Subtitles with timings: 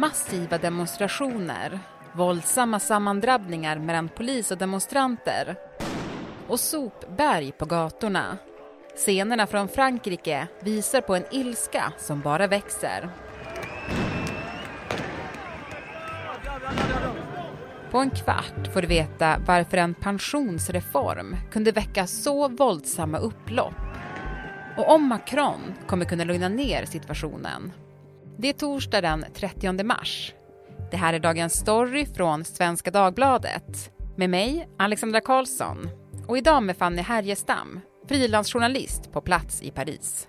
[0.00, 1.80] massiva demonstrationer,
[2.12, 5.56] våldsamma sammandrabbningar mellan polis och demonstranter
[6.48, 8.38] och sopberg på gatorna.
[8.96, 13.08] Scenerna från Frankrike visar på en ilska som bara växer.
[17.90, 23.74] På en kvart får du veta varför en pensionsreform kunde väcka så våldsamma upplopp
[24.76, 27.72] och om Macron kommer kunna lugna ner situationen.
[28.42, 30.34] Det är torsdag den 30 mars.
[30.90, 35.88] Det här är dagens story från Svenska Dagbladet med mig, Alexandra Karlsson
[36.26, 40.28] och idag med Fanny Härjestam, frilansjournalist på plats i Paris.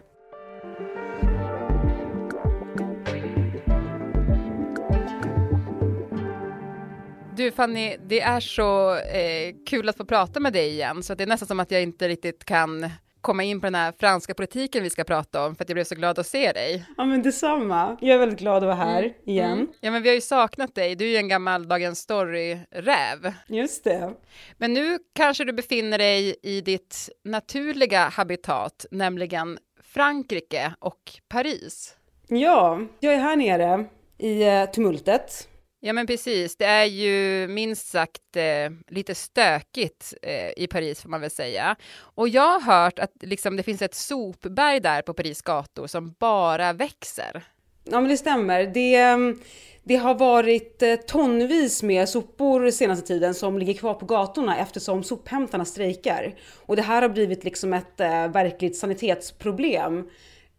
[7.36, 11.24] Du Fanny, det är så eh, kul att få prata med dig igen, så det
[11.24, 12.90] är nästan som att jag inte riktigt kan
[13.22, 15.84] komma in på den här franska politiken vi ska prata om, för att jag blev
[15.84, 16.86] så glad att se dig.
[16.98, 19.16] Ja men detsamma, jag är väldigt glad att vara här mm.
[19.26, 19.52] igen.
[19.52, 19.68] Mm.
[19.82, 23.34] Ja men vi har ju saknat dig, du är ju en gammal Dagens Story-räv.
[23.48, 24.14] Just det.
[24.58, 31.96] Men nu kanske du befinner dig i ditt naturliga habitat, nämligen Frankrike och Paris.
[32.28, 33.86] Ja, jag är här nere
[34.18, 35.48] i eh, tumultet
[35.84, 41.10] Ja men precis, det är ju minst sagt eh, lite stökigt eh, i Paris får
[41.10, 41.76] man väl säga.
[42.00, 46.16] Och jag har hört att liksom, det finns ett sopberg där på Paris gator som
[46.20, 47.44] bara växer.
[47.84, 48.66] Ja men det stämmer.
[48.66, 49.40] Det, mm,
[49.84, 55.04] det har varit eh, tonvis med sopor senaste tiden som ligger kvar på gatorna eftersom
[55.04, 56.36] sophämtarna strejkar.
[56.66, 60.10] Och det här har blivit liksom ett eh, verkligt sanitetsproblem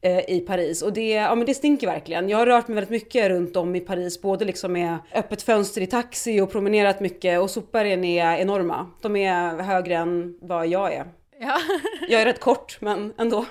[0.09, 2.29] i Paris och det, ja, men det stinker verkligen.
[2.29, 5.81] Jag har rört mig väldigt mycket runt om i Paris, både liksom med öppet fönster
[5.81, 8.91] i taxi och promenerat mycket och sopbergen är enorma.
[9.01, 11.07] De är högre än vad jag är.
[11.41, 11.59] Ja.
[12.09, 13.47] jag är rätt kort, men ändå.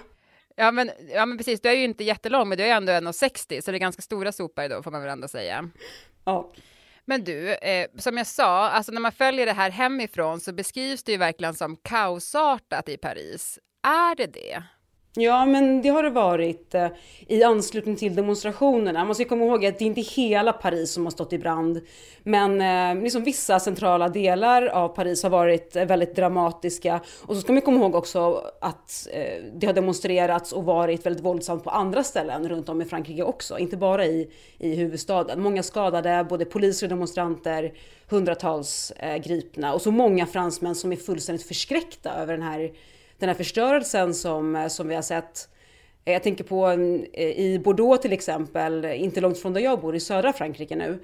[0.56, 3.62] Ja men, ja men precis, du är ju inte jättelång, men du är ändå 1,60
[3.62, 5.70] så det är ganska stora sopberg då får man väl ändå säga.
[6.26, 6.54] Ja.
[7.06, 11.04] Men du, eh, som jag sa, alltså när man följer det här hemifrån så beskrivs
[11.04, 13.60] det ju verkligen som kaosartat i Paris.
[13.84, 14.64] Är det det?
[15.16, 16.88] Ja, men det har det varit eh,
[17.28, 19.06] i anslutning till demonstrationerna.
[19.06, 21.82] Man ska komma ihåg att det är inte hela Paris som har stått i brand,
[22.24, 27.02] men eh, liksom vissa centrala delar av Paris har varit eh, väldigt dramatiska.
[27.26, 31.24] Och så ska man komma ihåg också att eh, det har demonstrerats och varit väldigt
[31.24, 35.42] våldsamt på andra ställen runt om i Frankrike också, inte bara i, i huvudstaden.
[35.42, 37.74] Många skadade, både poliser och demonstranter,
[38.10, 42.72] hundratals eh, gripna och så många fransmän som är fullständigt förskräckta över den här
[43.22, 45.50] den här förstörelsen som, eh, som vi har sett.
[46.06, 49.82] Eh, jag tänker på mm, eh, i Bordeaux till exempel, inte långt från där jag
[49.82, 51.04] bor i södra Frankrike nu.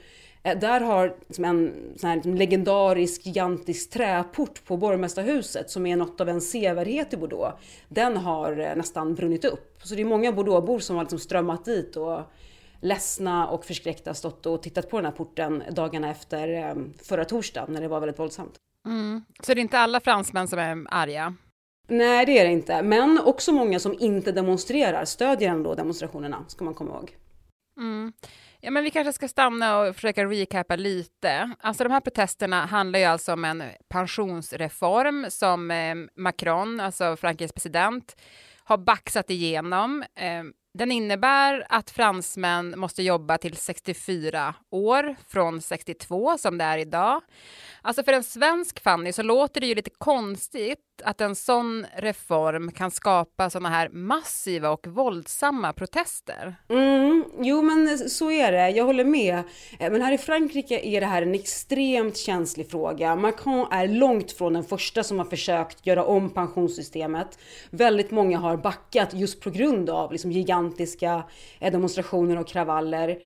[0.62, 6.30] Där har liksom en sån här legendarisk gigantisk träport på borgmästarhuset som är något av
[6.30, 7.58] en sevärdhet i Bordeaux.
[7.90, 9.80] Den har nästan brunnit upp.
[9.84, 12.22] Så det är många Bordeauxbor som har liksom strömmat dit och
[12.82, 17.82] ledsna och förskräckta stått och tittat på den här porten dagarna efter förra torsdagen när
[17.82, 18.56] det var väldigt våldsamt.
[18.86, 19.24] Mm.
[19.44, 21.36] Så det är inte alla fransmän som är arga?
[21.88, 22.82] Nej, det är det inte.
[22.82, 27.16] Men också många som inte demonstrerar stödjer ändå demonstrationerna, ska man komma ihåg.
[27.78, 28.14] Mm.
[28.62, 31.52] Ja, men vi kanske ska stanna och försöka recapa lite.
[31.60, 37.54] Alltså de här protesterna handlar ju alltså om en pensionsreform som eh, Macron, alltså Frankrikes
[37.54, 38.16] president,
[38.64, 40.04] har baxat igenom.
[40.16, 40.44] Eh,
[40.74, 47.22] den innebär att fransmän måste jobba till 64 år från 62 som det är idag.
[47.88, 52.72] Alltså för en svensk Fanny så låter det ju lite konstigt att en sån reform
[52.72, 56.56] kan skapa såna här massiva och våldsamma protester.
[56.70, 59.36] Mm, jo men så är det, jag håller med.
[59.80, 63.16] Eh, men här i Frankrike är det här en extremt känslig fråga.
[63.16, 67.40] Macron är långt från den första som har försökt göra om pensionssystemet.
[67.70, 71.24] Väldigt många har backat just på grund av liksom gigantiska
[71.60, 73.18] eh, demonstrationer och kravaller.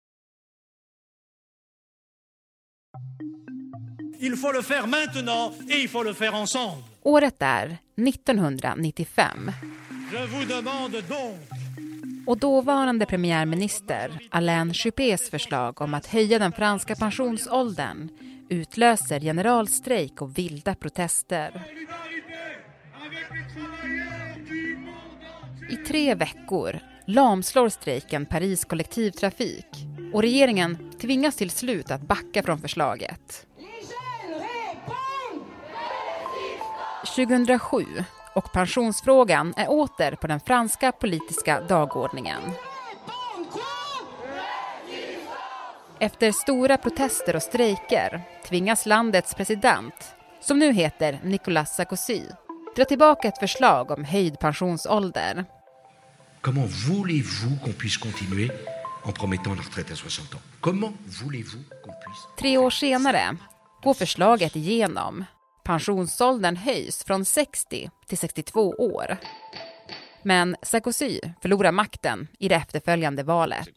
[4.24, 6.84] Il faut le faire maintenant et il faut le faire ensemble.
[7.04, 9.52] Året är 1995.
[10.12, 11.62] Je vous demande donc
[12.26, 18.10] och dåvarande premiärminister Alain Juppés förslag om att höja den franska pensionsåldern
[18.50, 21.64] utlöser generalstrejk och vilda protester.
[25.70, 29.68] I tre veckor lamslår strejken Paris kollektivtrafik
[30.14, 33.48] och regeringen tvingas till slut att backa från förslaget.
[37.16, 37.86] 2007
[38.36, 42.42] och pensionsfrågan är åter på den franska politiska dagordningen.
[46.00, 52.24] Efter stora protester och strejker tvingas landets president, som nu heter Nicolas Sarkozy,
[52.76, 55.46] dra tillbaka ett förslag om höjd pensionsålder.
[56.42, 58.52] Comment voulez-vous qu'on puisse continuer
[59.04, 60.42] en promettant la retraite à 60 ans.
[60.62, 62.28] Comment voulez-vous qu'on puisse...
[62.40, 63.38] Tre år senare
[63.84, 65.26] går förslaget igenom.
[65.64, 69.18] Pensionsåldern höjs från 60 till 62 år.
[70.24, 73.68] Men Sarkozy förlorar makten i det efterföljande valet.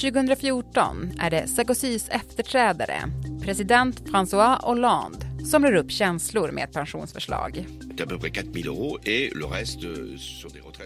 [0.00, 3.02] 2014 är det Sarkozys efterträdare,
[3.44, 7.66] president François Hollande, som rör upp känslor med ett pensionsförslag.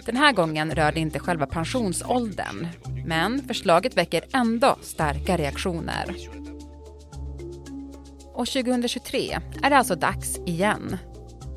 [0.05, 2.67] Den här gången rör det inte själva pensionsåldern,
[3.07, 6.17] men förslaget väcker ändå starka reaktioner.
[8.35, 10.97] Och 2023 är det alltså dags igen.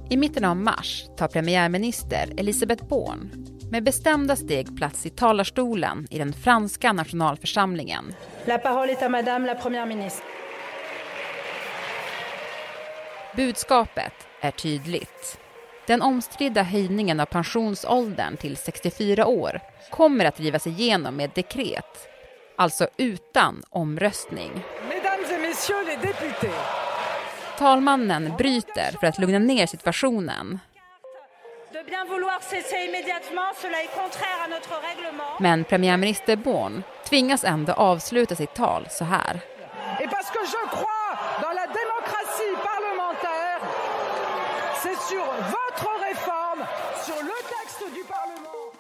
[0.10, 6.18] I mitten av mars tar premiärminister Elisabeth Born med bestämda steg plats i talarstolen i
[6.18, 8.13] den franska nationalförsamlingen.
[8.45, 10.25] La parole est à madame la première ministre.
[13.36, 15.39] Budskapet är tydligt.
[15.88, 19.60] Den omstridda höjningen av pensionsåldern till 64 år
[19.92, 22.07] kommer att drivas igenom med dekret,
[22.57, 24.51] alltså utan omröstning.
[25.55, 26.55] Messieurs les députés.
[27.57, 30.59] Talmannen bryter för att lugna ner situationen.
[35.39, 39.41] Men premiärminister Born tvingas ändå avsluta sitt tal så här.
[39.99, 41.11] Et parce que je crois
[41.41, 43.59] dans la démocratie parlementaire,
[44.83, 45.25] c'est sur
[45.57, 46.65] votre réforme,
[47.05, 48.71] sur le texte du Parlement.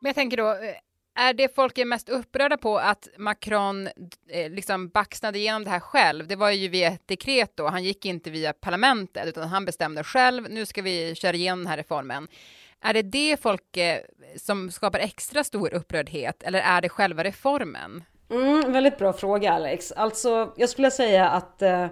[0.00, 0.76] Men jag tänker då, eh,
[1.14, 3.88] är det folk är mest upprörda på att Macron
[4.28, 6.26] eh, liksom baxnade igenom det här själv?
[6.26, 10.04] Det var ju via ett dekret då, han gick inte via parlamentet utan han bestämde
[10.04, 12.28] själv, nu ska vi köra igenom den här reformen.
[12.80, 13.98] Är det det folk eh,
[14.36, 18.04] som skapar extra stor upprördhet eller är det själva reformen?
[18.30, 19.92] Mm, väldigt bra fråga Alex.
[19.92, 21.86] Alltså, jag skulle säga att eh,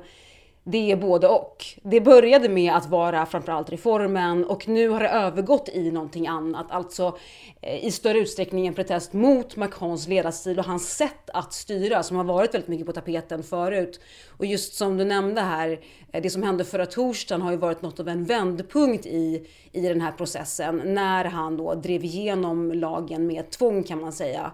[0.64, 1.64] det är både och.
[1.82, 6.66] Det började med att vara framförallt reformen och nu har det övergått i någonting annat.
[6.70, 7.18] Alltså
[7.60, 12.16] eh, i större utsträckning en protest mot Macrons ledarstil och hans sätt att styra som
[12.16, 14.00] har varit väldigt mycket på tapeten förut.
[14.28, 15.80] Och just som du nämnde här,
[16.12, 19.80] eh, det som hände förra torsdagen har ju varit något av en vändpunkt i, i
[19.80, 24.52] den här processen när han då drev igenom lagen med tvång kan man säga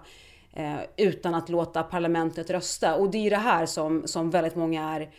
[0.53, 2.95] eh, utan att låta parlamentet rösta.
[2.95, 5.09] Och det är ju det här som, som väldigt många är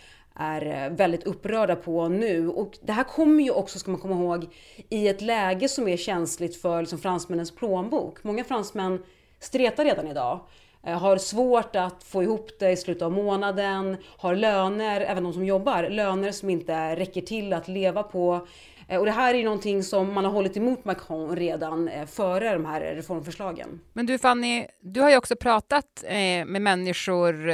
[0.41, 2.49] är eh, väldigt upprörda på nu.
[2.49, 4.47] Och det här kommer ju också, ska man komma ihåg,
[4.89, 8.25] i ett läge som är känsligt för liksom, fransmännens plånbok.
[8.25, 9.03] Många fransmän
[9.41, 10.41] stretar redan idag.
[10.87, 15.33] Eh, har svårt att få ihop det i slutet av månaden, har löner, även de
[15.33, 18.47] som jobbar, löner som inte räcker till att leva på.
[18.89, 22.53] Eh, och det här är ju någonting som man har hållit emot Macron redan före
[22.53, 23.81] de här reformförslagen.
[23.93, 26.05] Men du Fanny, du har ju också pratat
[26.47, 27.51] med människor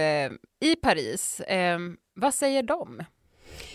[0.61, 1.41] i Paris.
[1.47, 3.03] Ehm, vad säger de?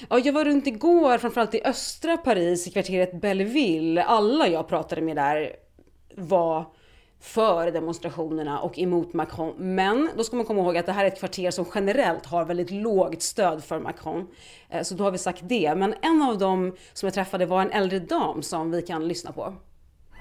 [0.10, 4.04] Ja, jag var runt igår, framförallt i östra Paris, i kvarteret Belleville.
[4.04, 5.56] Alla jag pratade med där
[6.16, 6.66] var
[7.20, 9.56] för demonstrationerna och emot Macron.
[9.58, 12.46] Men då ska man komma ihåg att det här är ett kvarter som generellt har
[12.46, 14.28] väldigt lågt stöd för Macron.
[14.70, 15.76] Eh, så då har vi sagt det.
[15.76, 19.32] Men en av dem som jag träffade var en äldre dam som vi kan lyssna
[19.32, 19.54] på.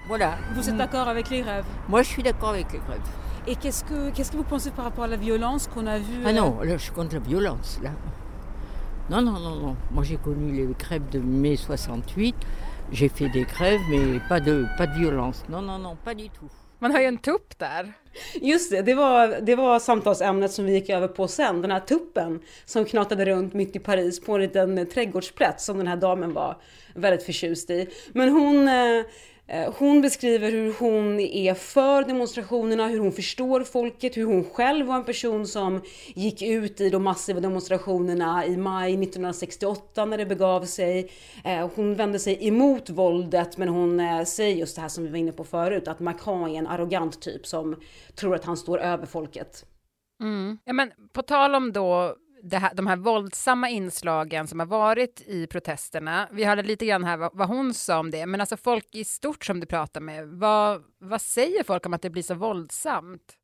[0.09, 0.33] Voilà.
[0.55, 3.30] Vous êtes d'accord avec les grèves Moi, je suis d'accord avec les grèves.
[3.51, 6.23] Et qu'est-ce que, qu'est-ce que vous pensez par rapport à la violence qu'on a vue
[6.25, 7.91] Ah non, là, je suis contre la violence, là.
[9.11, 9.77] Non, non, non, non.
[9.91, 12.37] Moi, j'ai connu les grèves de mai 68.
[12.93, 15.43] J'ai fait des grèves, mais pas de, pas de violence.
[15.49, 16.49] Non, non, non, pas du tout.
[16.79, 17.93] Man har ju en tupp där.
[18.41, 21.63] Just det, det var, det var samtalsämnet som vi gick över på sen.
[21.63, 25.87] Den här tuppen som knatade runt mitt i Paris på en liten trädgårdsplätt som den
[25.87, 26.57] här damen var
[26.95, 27.89] väldigt förtjust i.
[28.13, 29.05] Men hon Eh,
[29.53, 34.87] Eh, hon beskriver hur hon är för demonstrationerna, hur hon förstår folket, hur hon själv
[34.87, 35.83] var en person som
[36.15, 41.11] gick ut i de massiva demonstrationerna i maj 1968 när det begav sig.
[41.45, 45.11] Eh, hon vände sig emot våldet men hon eh, säger just det här som vi
[45.11, 47.77] var inne på förut, att Macron är en arrogant typ som
[48.15, 49.65] tror att han står över folket.
[50.23, 50.59] Mm.
[50.65, 52.17] Ja, men på tal om då
[52.53, 56.29] här, de här våldsamma inslagen som har varit i protesterna.
[56.33, 59.05] Vi hörde lite grann här vad, vad, hon sa om det, men alltså folk i
[59.05, 63.37] stort som du pratar med, vad, vad säger folk om att det blir så våldsamt?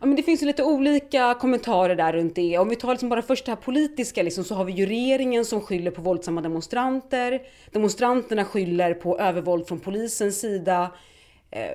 [0.00, 2.58] Ja, men det finns ju lite olika kommentarer där runt det.
[2.58, 5.44] Om vi tar liksom bara först det här politiska liksom, så har vi ju regeringen
[5.44, 7.42] som skyller på våldsamma demonstranter.
[7.70, 10.92] Demonstranterna skyller på övervåld från polisens sida.
[11.50, 11.72] Eh,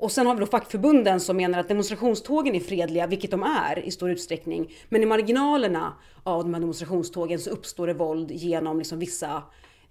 [0.00, 3.78] och sen har vi då fackförbunden som menar att demonstrationstågen är fredliga, vilket de är
[3.78, 4.72] i stor utsträckning.
[4.88, 5.92] Men i marginalerna
[6.22, 9.42] av de här demonstrationstågen så uppstår det våld genom liksom vissa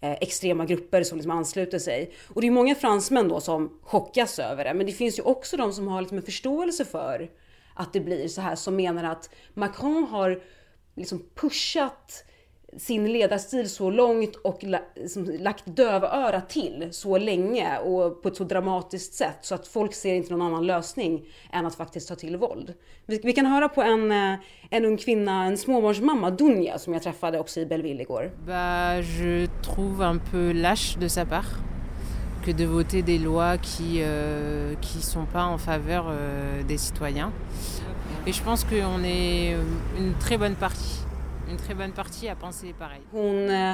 [0.02, 2.14] eh, extrema grupper som liksom ansluter sig.
[2.28, 4.74] Och det är många fransmän då som chockas över det.
[4.74, 7.30] Men det finns ju också de som har liksom en förståelse för
[7.76, 10.42] att det blir så här, som menar att Macron har
[10.96, 12.26] liksom pushat
[12.78, 18.36] sin ledarstil så långt och la, som, lagt dövöra till så länge och på ett
[18.36, 22.16] så dramatiskt sätt så att folk ser inte någon annan lösning än att faktiskt ta
[22.16, 22.74] till våld.
[23.06, 27.04] Vi, vi kan höra på en, eh, en ung kvinna, en småbarnsmamma, Dunja, som jag
[27.04, 28.32] träffade också i Belleville igår.
[28.46, 31.70] Bah, je trouve un peu lâche de sa part
[32.46, 37.32] que de voter des lois qui euh, qui sont pas en faveur euh, des citoyens.
[38.28, 39.64] Et je pense qu'on est euh,
[39.98, 41.00] une très bonne partie
[41.50, 43.02] une très bonne partie à penser pareil.
[43.12, 43.74] Hon eh,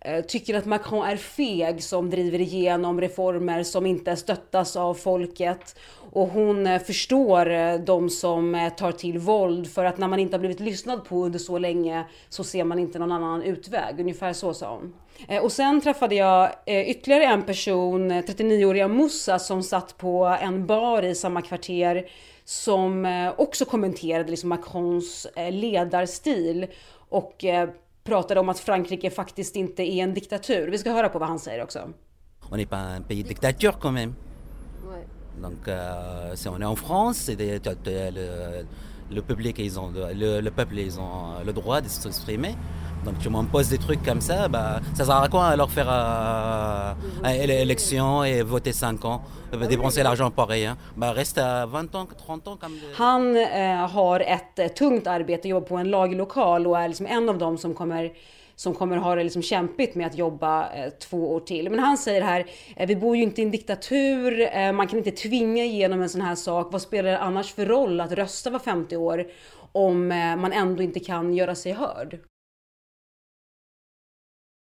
[0.00, 5.76] eh, tycker att Macron är feg som driver igenom reformer som inte stöttas av folket.
[6.14, 10.18] Och hon eh, förstår eh, de som eh, tar till våld för att när man
[10.18, 14.00] inte har blivit lyssnad på under så länge så ser man inte någon annan utväg.
[14.00, 14.94] Ungefär så sa hon.
[15.28, 21.02] Eh, och sen träffade jag ytterligare en person, 39-åriga Moussa som satt på en bar
[21.02, 22.06] i samma kvarter
[22.44, 26.66] som också kommenterade liksom Macrons ledarstil
[27.14, 27.68] och eh,
[28.04, 30.70] pratade om att Frankrike faktiskt inte är en diktatur.
[30.70, 31.78] Vi ska höra på vad han säger också.
[32.50, 34.14] On n'est pas un pays dictature quand même.
[34.88, 35.04] Ouais.
[35.42, 38.66] Donc euh, si on est en France, c'est le,
[39.10, 42.54] le public ils ont le, le peuple ils ont le droit de s'exprimer.
[43.04, 46.94] Donc tu m'imposes des trucs comme ça, bah, ça sert à quoi alors faire euh,
[47.62, 49.22] élection et voter 5 ans,
[49.68, 50.76] dépenser l'argent på rien.
[50.96, 52.56] Bah, reste à 20 ans, 30 ans.
[52.56, 52.78] Comme...
[52.98, 57.28] Han eh, har ett eh, tungt arbete, jobbar på en lagerlokal och är liksom en
[57.28, 58.10] av dem som kommer
[58.56, 61.70] som kommer ha det liksom kämpigt med att jobba eh, två år till.
[61.70, 62.46] Men han säger här,
[62.76, 66.08] eh, vi bor ju inte i en diktatur, eh, man kan inte tvinga igenom en
[66.08, 66.68] sån här sak.
[66.72, 69.26] Vad spelar det annars för roll att rösta var 50 år
[69.72, 72.18] om eh, man ändå inte kan göra sig hörd?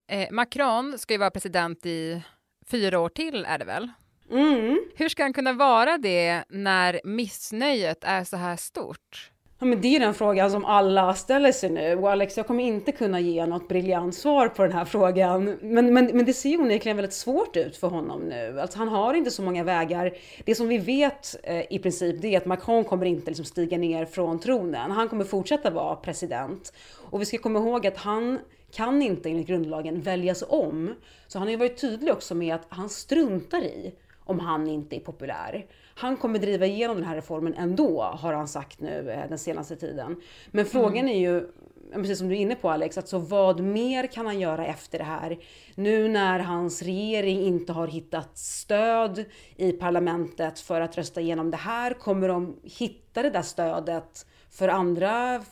[0.08, 2.22] Eh, Macron ska ju vara president i
[2.70, 3.90] fyra år till är det väl?
[4.30, 4.80] Mm.
[4.94, 9.32] Hur ska han kunna vara det när missnöjet är så här stort?
[9.62, 12.64] Ja, men det är den frågan som alla ställer sig nu och Alex, jag kommer
[12.64, 15.44] inte kunna ge något briljant svar på den här frågan.
[15.44, 18.60] Men, men, men det ser onekligen väldigt svårt ut för honom nu.
[18.60, 20.14] Alltså, han har inte så många vägar.
[20.44, 23.78] Det som vi vet eh, i princip det är att Macron kommer inte liksom, stiga
[23.78, 24.90] ner från tronen.
[24.90, 26.72] Han kommer fortsätta vara president.
[27.10, 28.38] Och vi ska komma ihåg att han
[28.72, 30.94] kan inte enligt grundlagen väljas om.
[31.26, 34.96] Så han har ju varit tydlig också med att han struntar i om han inte
[34.96, 35.66] är populär.
[35.94, 39.76] Han kommer driva igenom den här reformen ändå, har han sagt nu eh, den senaste
[39.76, 40.16] tiden.
[40.50, 41.08] Men frågan mm.
[41.08, 41.48] är ju,
[41.94, 45.04] precis som du är inne på Alex, alltså vad mer kan han göra efter det
[45.04, 45.38] här?
[45.74, 49.24] Nu när hans regering inte har hittat stöd
[49.56, 54.68] i parlamentet för att rösta igenom det här, kommer de hitta det där stödet för
[54.68, 55.42] andra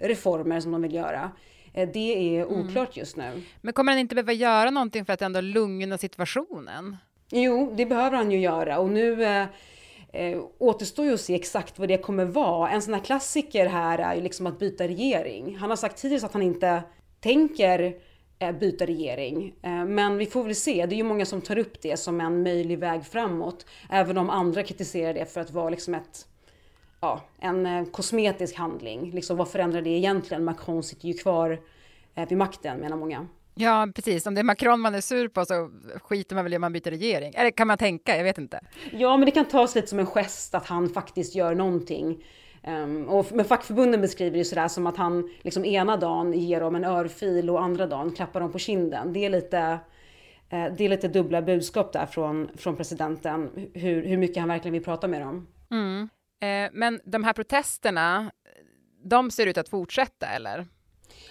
[0.00, 1.30] reformer som de vill göra?
[1.74, 2.60] Eh, det är mm.
[2.60, 3.42] oklart just nu.
[3.60, 6.96] Men kommer han inte behöva göra någonting för att ändå lugna situationen?
[7.30, 9.46] Jo, det behöver han ju göra och nu eh,
[10.12, 12.70] eh, återstår ju att se exakt vad det kommer vara.
[12.70, 15.56] En sån här klassiker här är ju liksom att byta regering.
[15.56, 16.82] Han har sagt tidigare att han inte
[17.20, 17.94] tänker
[18.38, 19.54] eh, byta regering.
[19.62, 20.86] Eh, men vi får väl se.
[20.86, 23.66] Det är ju många som tar upp det som en möjlig väg framåt.
[23.90, 26.26] Även om andra kritiserar det för att vara liksom ett
[27.02, 29.10] ja, en eh, kosmetisk handling.
[29.10, 30.44] Liksom, vad förändrar det egentligen?
[30.44, 31.60] Macron sitter ju kvar
[32.14, 33.26] eh, vid makten, menar många.
[33.54, 34.26] Ja, precis.
[34.26, 35.70] Om det är Macron man är sur på så
[36.02, 37.32] skiter man väl i om man byter regering.
[37.36, 38.16] Eller kan man tänka?
[38.16, 38.60] Jag vet inte.
[38.92, 42.24] Ja, men det kan tas lite som en gest att han faktiskt gör någonting.
[42.66, 46.74] Um, och, men fackförbunden beskriver det sådär som att han liksom ena dagen ger dem
[46.74, 49.12] en örfil och andra dagen klappar dem på kinden.
[49.12, 49.78] Det är lite,
[50.52, 54.72] uh, det är lite dubbla budskap där från, från presidenten, hur, hur mycket han verkligen
[54.72, 55.46] vill prata med dem.
[55.70, 56.08] Mm.
[56.42, 58.32] Eh, men de här protesterna,
[59.04, 60.66] de ser ut att fortsätta eller?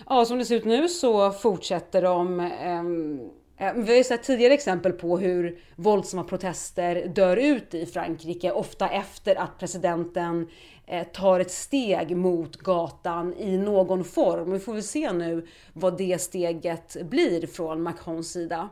[0.10, 2.40] Ja, som det ser ut nu så fortsätter de.
[2.40, 3.20] Ehm,
[3.58, 8.52] eh, vi har ju sett tidigare exempel på hur våldsamma protester dör ut i Frankrike,
[8.52, 10.48] ofta efter att presidenten
[10.88, 14.52] eh, tar ett steg mot gatan i någon form.
[14.52, 18.70] Vi får väl se nu vad det steget blir från Macrons sida.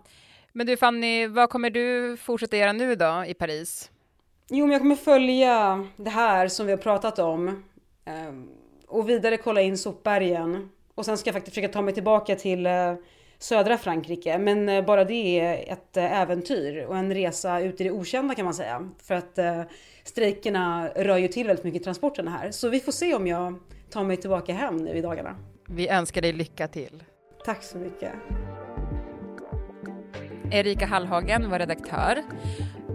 [0.53, 3.91] Men du Fanny, vad kommer du fortsätta göra nu då i Paris?
[4.51, 7.63] Jo, men jag kommer följa det här som vi har pratat om
[8.05, 8.49] ehm,
[8.87, 10.69] och vidare kolla in sopbergen.
[10.95, 12.95] Och sen ska jag faktiskt försöka ta mig tillbaka till eh,
[13.37, 14.37] södra Frankrike.
[14.37, 18.35] Men eh, bara det är ett eh, äventyr och en resa ut i det okända
[18.35, 18.89] kan man säga.
[19.03, 19.39] För att
[20.03, 22.51] strejkerna rör ju till väldigt mycket transporterna här.
[22.51, 25.35] Så vi får se om jag tar mig tillbaka hem nu i dagarna.
[25.67, 27.03] Vi önskar dig lycka till.
[27.45, 28.11] Tack så mycket.
[30.51, 32.23] Erika Hallhagen var redaktör.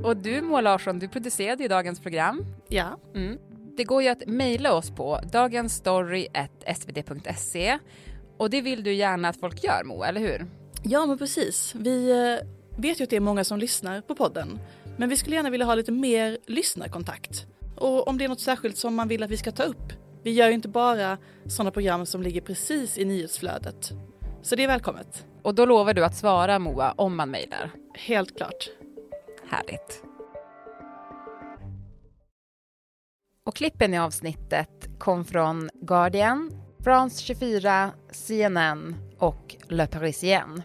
[0.05, 2.47] Och du Moa Larsson, du producerade ju dagens program.
[2.69, 2.99] Ja.
[3.15, 3.39] Mm.
[3.77, 7.79] Det går ju att mejla oss på dagensstory.svd.se
[8.37, 10.47] och det vill du gärna att folk gör Moa, eller hur?
[10.83, 11.75] Ja men precis.
[11.75, 12.39] Vi eh,
[12.81, 14.59] vet ju att det är många som lyssnar på podden.
[14.99, 17.47] Men vi skulle gärna vilja ha lite mer lyssnarkontakt.
[17.77, 19.93] Och om det är något särskilt som man vill att vi ska ta upp.
[20.23, 23.93] Vi gör ju inte bara sådana program som ligger precis i nyhetsflödet.
[24.45, 25.27] Så det är välkommet.
[25.43, 27.71] Och då lovar du att svara Moa om man mejlar?
[27.95, 28.71] Helt klart.
[29.49, 30.03] Härligt.
[33.47, 40.63] Och klippen i avsnittet kom från Guardian, France 24, CNN och Le Parisien.